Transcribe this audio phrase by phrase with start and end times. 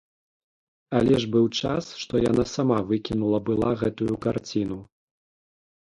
[0.99, 4.79] Але ж быў час, што яна сама выкінула была гэтую карціну!